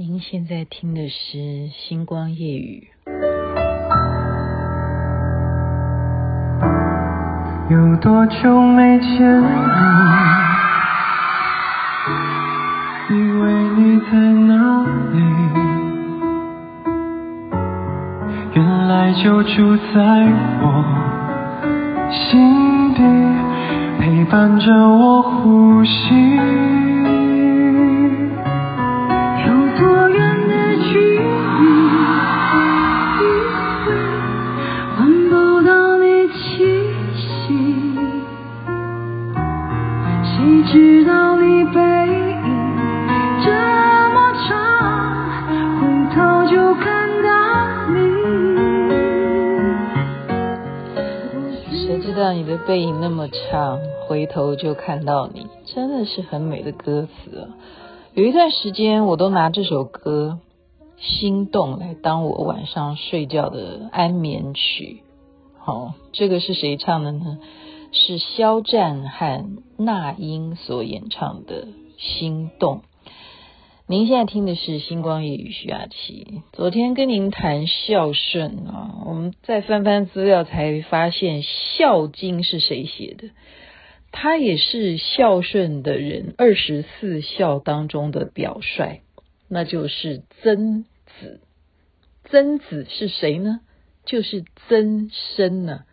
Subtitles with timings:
[0.00, 1.38] 您现在听的是
[1.72, 2.86] 《星光夜语》。
[7.68, 9.56] 有多久没见你？
[13.10, 14.12] 以为你在
[14.46, 15.18] 哪里？
[18.54, 19.98] 原来就住在
[20.62, 20.84] 我
[22.08, 23.02] 心底，
[23.98, 26.38] 陪伴着我呼吸。
[52.32, 57.48] 你的背影那么长，回头就看到你，真的是很美的歌词啊！
[58.14, 60.38] 有一段时间，我都拿这首歌
[60.96, 65.02] 《心动》来当我晚上睡觉的安眠曲。
[65.58, 67.38] 好、哦，这个是谁唱的呢？
[67.92, 69.44] 是肖战和
[69.76, 71.64] 那英所演唱的
[71.96, 72.76] 《心动》。
[73.90, 76.42] 您现在听的是《星光夜语》徐雅琪。
[76.52, 81.42] 昨天跟您谈孝顺啊，我们再翻翻资料才发现，
[81.78, 83.30] 《孝经》是谁写的？
[84.12, 89.00] 他也是孝顺的人二十四孝当中的表率，
[89.48, 91.40] 那就是曾子。
[92.24, 93.60] 曾子是谁呢？
[94.04, 95.84] 就是曾参呢。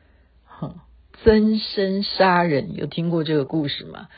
[0.44, 0.82] 哼，
[1.24, 4.10] 曾参杀人，有听过这个故事吗？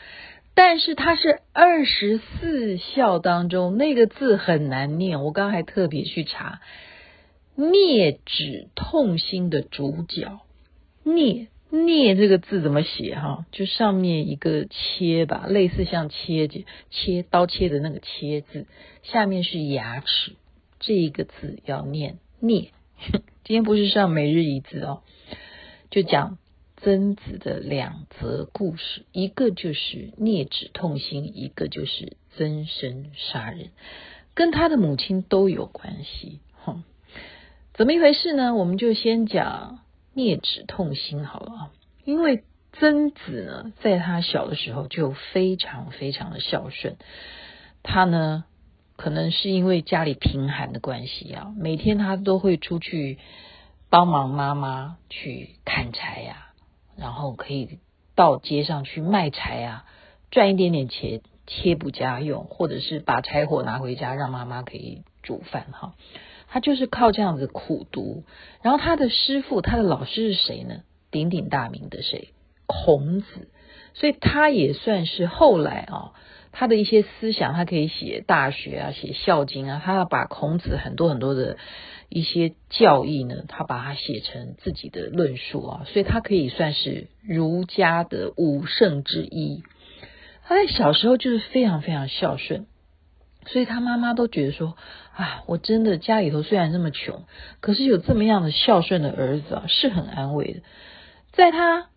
[0.60, 6.60] 但是它是二十四孝当中那个字很难念，我刚刚还特别去查，
[7.56, 10.40] 啮指痛心的主角，
[11.04, 13.46] 啮啮这个字怎么写哈？
[13.52, 18.66] 就上面一个切吧，类似像切切刀切的那个切字，
[19.04, 20.32] 下面是牙齿，
[20.80, 22.70] 这一个字要念啮。
[23.44, 25.02] 今天不是上每日一字哦，
[25.88, 26.36] 就讲。
[26.80, 33.70] 曾子的两则故事，一个就是啮指痛心，一个就是曾参杀人，
[34.32, 36.38] 跟他的母亲都有关系。
[36.64, 36.84] 哼，
[37.74, 38.54] 怎么一回事呢？
[38.54, 39.80] 我们就先讲
[40.14, 41.72] 啮指痛心好了。
[42.04, 46.96] 因为曾子呢，在他小的时候就非常非常的孝顺，
[47.82, 48.44] 他呢，
[48.96, 53.18] 可能是因为家里贫寒的关系啊，每天他都会出去
[53.90, 56.17] 帮忙妈妈去砍柴、
[57.18, 57.80] 然后可以
[58.14, 59.84] 到街上去卖柴啊，
[60.30, 65.94] 赚一点点钱，贴补家用，或者是把柴火拿回家让妈妈可以煮饭哈。
[66.46, 68.22] 他就是靠这样子苦读。
[68.62, 70.82] 然后他的师傅，他的老师是谁呢？
[71.10, 72.28] 鼎鼎大名的谁？
[72.66, 73.48] 孔子。
[73.94, 76.12] 所以他也算是后来啊，
[76.58, 81.56] 他的一些思想，他可以写《大学》啊，写《孝经》啊，他要把孔子很多很多的。
[82.10, 89.62] 一些教义呢，他把它写成自己的论述啊，所以他可以算是儒家的五圣之一。
[90.42, 92.64] 他在小时候就是非常非常孝顺，
[93.44, 94.74] 所以他妈妈都觉得说
[95.14, 97.24] 啊，我真的家里头虽然这么穷，
[97.60, 100.60] 可是有这么样的孝顺的儿子啊，是很安慰的。
[101.30, 101.90] 在他。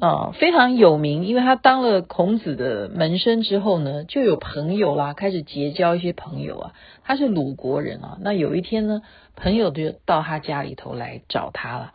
[0.00, 6.72] 啊、非常有名，因为他当了孔子的门生之后呢，就有朋友啦，开始结交一些朋友啊。
[7.02, 9.02] 他是鲁国人啊，那有一天呢，
[9.34, 11.94] 朋友就到他家里头来找他了。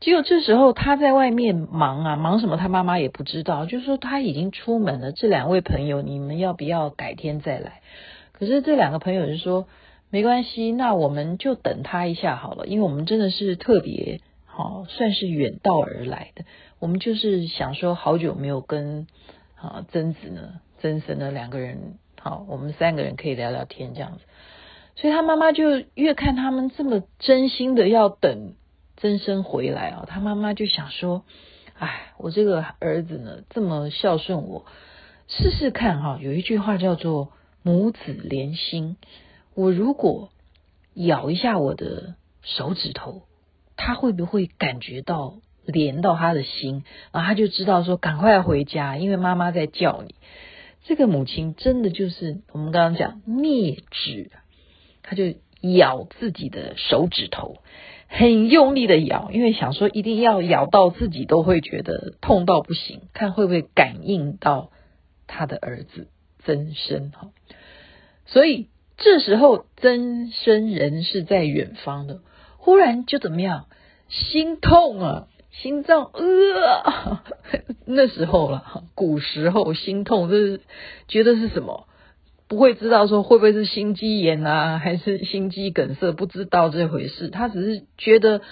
[0.00, 2.56] 结果这时候他在外面忙啊，忙什么？
[2.56, 5.12] 他妈妈也不知道，就是说他已经出门了。
[5.12, 7.80] 这两位朋友，你们要不要改天再来？
[8.32, 9.66] 可是这两个朋友就说
[10.10, 16.44] 没关系，那我们就等他一下好了，因为我们真的是特别好、算是远道而来的。
[16.84, 19.06] 我们就是想说，好久没有跟
[19.56, 24.24] 啊曾子呢、曾参呢两个人，好，我们三个人可以聊聊天这样子。
[24.94, 28.52] 所以他妈妈就越看他们这么真心的要等
[28.98, 31.24] 曾生回来啊，他妈妈就想说，
[31.78, 34.66] 哎，我这个儿子呢这么孝顺我，
[35.26, 36.18] 试试看哈。
[36.20, 38.98] 有一句话叫做母子连心，
[39.54, 40.28] 我如果
[40.92, 43.22] 咬一下我的手指头，
[43.74, 45.36] 他会不会感觉到？
[45.66, 50.14] 连到他的心，然后他就知道说赶快回家，因为妈妈在叫你。
[50.84, 54.30] 这个母亲真的就是我们刚刚讲灭指，
[55.02, 57.56] 他就咬自己的手指头，
[58.06, 64.70] 很用力的咬，因为想说一定要咬到自己都会觉得痛到不行，看会不会感应到
[65.26, 66.08] 他的儿子
[66.44, 67.30] 曾生哈。
[68.26, 68.68] 所以
[68.98, 72.20] 这时候曾生人是在远方的，
[72.58, 73.68] 忽然就怎么样，
[74.10, 75.28] 心痛啊！
[75.62, 77.20] 心脏呃，
[77.86, 80.60] 那时候了，古时候心痛，就是
[81.08, 81.86] 觉得是什么？
[82.46, 87.28] 不会知道说会不会是心肌炎啊，还是心肌梗塞，不知道这回事。
[87.28, 88.42] 他只是觉得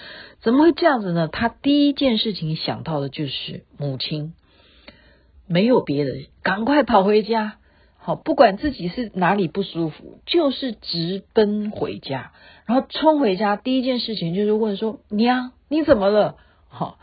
[0.41, 1.27] 怎么会这样子呢？
[1.27, 4.33] 他第一件事情想到的就是母亲，
[5.45, 6.11] 没有别的，
[6.41, 7.57] 赶快跑回家。
[7.97, 12.31] 好，不管自己是哪里不舒服，就是直奔回家，
[12.65, 16.37] 然后冲回家，第一件事情就是问说：“娘，你怎么了？”
[16.73, 16.97] 好，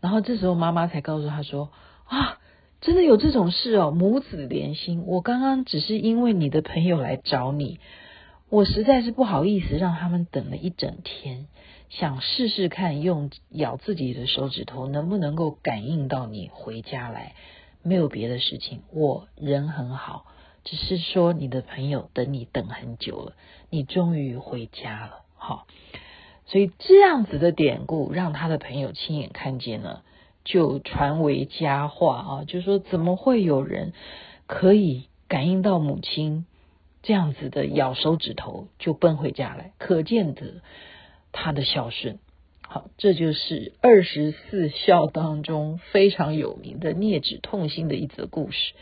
[0.00, 1.70] 然后这时候妈妈才告诉他说
[2.08, 2.38] ：“啊，
[2.80, 5.04] 真的有这种事哦，母子连心。
[5.06, 7.78] 我刚刚只是因为你的朋友来找你，
[8.48, 11.48] 我实在是不好意思让他们等了一整天，
[11.90, 17.34] 想试试看用咬自己的手指头能不能够感应到你回家来，
[17.82, 20.24] 没有别的事情，我人很好。”
[20.62, 23.32] 只是说你的朋友等你等很久了，
[23.70, 25.66] 你终于回家了，好，
[26.50, 30.02] 所以这样子的典故让他的朋友亲眼看见了，
[30.44, 33.92] 就传为佳话啊，就说怎么会有人
[34.48, 36.46] 可以感应到母亲
[37.02, 40.60] 这样子的咬手指头就奔回家来，可见得
[41.30, 42.18] 他的孝顺。
[42.66, 48.74] 好，这就是二十四孝当中非常有名的镊指痛心的一则故事。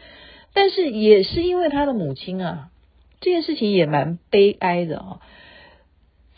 [0.55, 2.71] 但是也是因为他的母亲啊，
[3.21, 5.21] 这件事情也蛮悲哀的啊。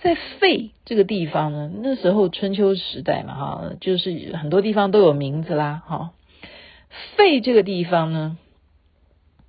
[0.03, 6.11] 在费这个地方呢，那时候春秋时代嘛，哈，就是很多地方都有名字啦，哈。
[7.17, 8.39] 费这个地方呢，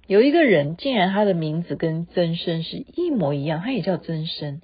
[0.07, 4.61] 有一个人，竟然他的名字跟曾生是一模一样，他也叫曾生，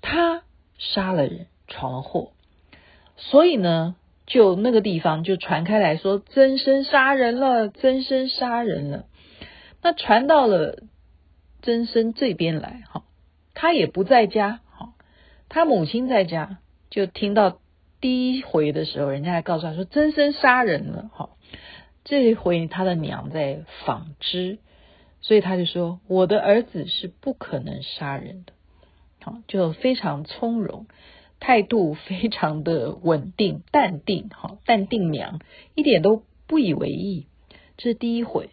[0.00, 0.42] 他
[0.78, 2.32] 杀了人，闯了祸，
[3.16, 3.96] 所以呢。
[4.26, 9.06] 就那个地方就传开来说，曾生杀人了，曾生杀人了。
[9.82, 10.84] 那传到了
[11.62, 13.02] 曾生这边来，哈，
[13.54, 14.60] 他也不在家，
[15.50, 16.58] 他母亲在家，
[16.88, 17.58] 就听到
[18.00, 21.30] 第一回的时候，人家还告诉他说，曾生杀人了，哈。
[22.04, 24.58] 这一回他的娘在纺织，
[25.20, 28.52] 所以他就说，我的儿子是不可能杀人的，
[29.20, 30.86] 好，就非常从容。
[31.40, 35.40] 态度非常的稳定、淡定，哈，淡定娘
[35.74, 37.26] 一点都不以为意。
[37.76, 38.50] 这是第一回，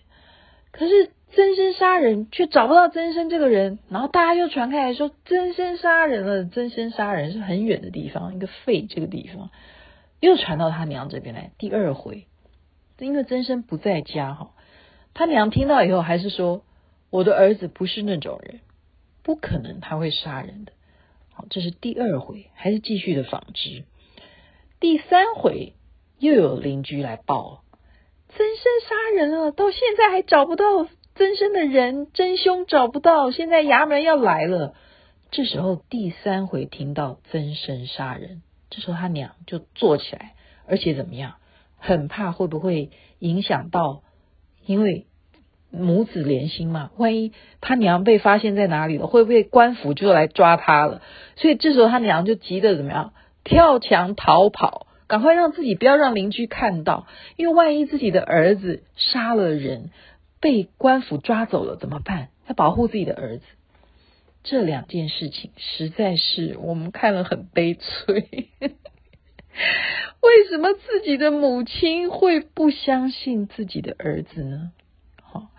[0.71, 9.51] 可是曾参杀人却找不到曾参这个人，然后大家又传开来说曾参杀人了，曾参杀人是很远的地方，一个废这个地方，
[10.19, 11.51] 又传到他娘这边来。
[11.57, 12.25] 第二回，
[12.97, 14.51] 因为曾参不在家，哈，
[15.13, 16.63] 他娘听到以后还是说，
[17.09, 18.61] 我的儿子不是那种人，
[19.21, 20.71] 不可能他会杀人的。
[21.33, 23.83] 好这是第二回，还是继续的纺织。
[24.79, 25.73] 第三回
[26.17, 27.63] 又有邻居来报，
[28.29, 34.75] 曾参杀人了，到现在还找不到曾参的人，真凶找不到，现在衙门要来了。
[35.31, 40.35] 这时候第三回听到曾参杀人，这时候他娘就坐起来，
[40.67, 41.35] 而且怎么样，
[41.77, 44.03] 很怕会不会影响到，
[44.65, 45.07] 因为。
[45.69, 51.01] 母子连心嘛，万一他娘被发现在哪里了，会不会官府就来抓他了？
[51.35, 53.11] 所以这时候他娘就急得怎么样，
[53.43, 57.05] 跳墙逃跑，赶快让自己不要让邻居看到，
[57.35, 59.91] 因为万一自己的儿子杀了人，
[60.39, 62.29] 被官府抓走了怎么办？
[62.47, 63.43] 要保护自己的儿子，
[64.43, 68.49] 这两件事情实在是我们看了很悲催。
[70.21, 74.71] 为什么自己的母亲会不相信自己的儿子呢？
[75.21, 75.49] 好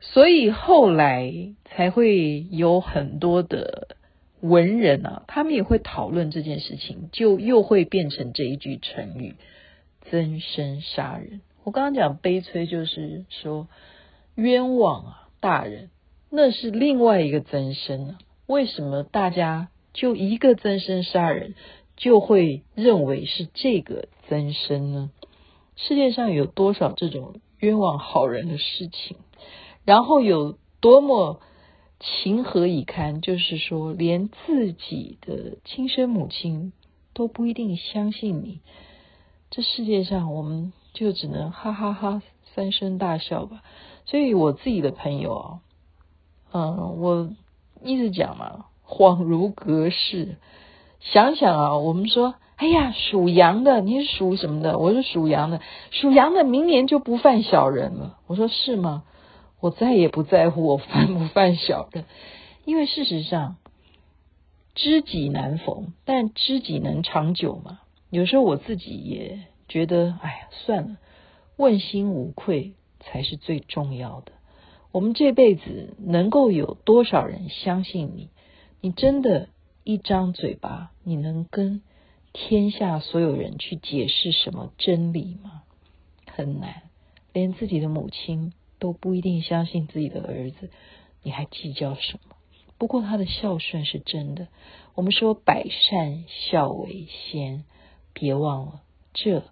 [0.00, 3.96] 所以后来才会有很多的
[4.40, 9.34] 文人啊，他们也会讨论这件事情，就又会变成这一句成语
[10.08, 11.40] “曾生杀人”。
[11.64, 13.68] 我刚刚讲悲催，就是说
[14.34, 15.90] 冤枉啊，大人，
[16.30, 18.18] 那是另外一个曾生啊。
[18.46, 21.54] 为什么大家就一个曾生杀人，
[21.96, 25.10] 就会认为是这个曾生呢？
[25.76, 29.16] 世界上有多少这种冤枉好人的事情？
[29.84, 31.40] 然后有多么
[32.00, 33.20] 情何以堪？
[33.20, 36.72] 就是说，连自己的亲生母亲
[37.12, 38.60] 都不一定相信你。
[39.50, 42.22] 这世界上，我们就只能哈哈哈
[42.54, 43.62] 三声大笑吧。
[44.06, 45.60] 所以我自己的朋友啊，
[46.52, 47.30] 嗯，我
[47.82, 50.36] 一直讲嘛，恍如隔世。
[51.00, 54.78] 想想啊，我们说，哎呀，属羊的，你是属什么的？
[54.78, 58.18] 我是属羊的，属羊的明年就不犯小人了。
[58.26, 59.04] 我说是吗？
[59.60, 62.04] 我再也不在乎我犯不犯小人，
[62.64, 63.56] 因为事实上
[64.74, 67.80] 知己难逢，但知己能长久吗？
[68.10, 70.96] 有时候我自己也觉得，哎呀，算了，
[71.56, 74.32] 问心无愧才是最重要的。
[74.92, 78.30] 我们这辈子能够有多少人相信你？
[78.80, 79.48] 你真的，
[79.84, 81.82] 一张嘴巴，你能跟
[82.32, 85.62] 天下所有人去解释什么真理吗？
[86.26, 86.82] 很难，
[87.32, 88.52] 连自己的母亲。
[88.80, 90.68] 都不一定相信自己的儿子，
[91.22, 92.36] 你还计较什么？
[92.76, 94.48] 不过他的孝顺是真的。
[94.94, 97.64] 我们说百善孝为先，
[98.12, 98.82] 别忘了，
[99.14, 99.42] 这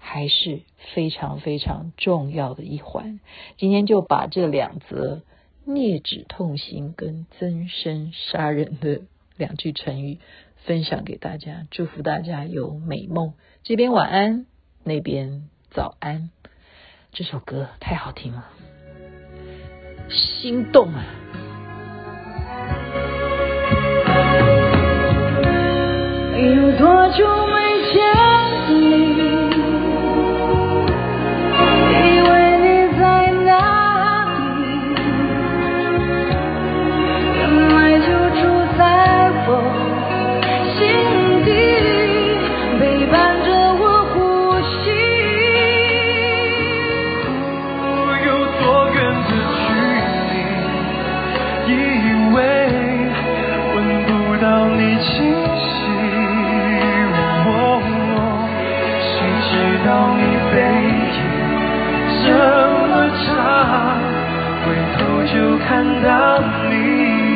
[0.00, 0.62] 还是
[0.94, 3.20] 非常非常重要的一环。
[3.56, 5.20] 今天就把这两则
[5.64, 9.02] 孽子痛心跟增生杀人的
[9.36, 10.18] 两句成语
[10.64, 13.34] 分享给大家，祝福大家有美梦。
[13.62, 14.46] 这边晚安，
[14.82, 16.30] 那边早安。
[17.12, 18.46] 这首歌太好听了，
[20.08, 21.04] 心动啊！
[26.36, 27.69] 有多久没
[65.26, 67.29] 就看到你。